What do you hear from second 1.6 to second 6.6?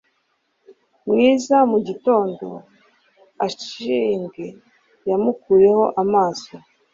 mugitondo. achieng 'yamukuyeho amaso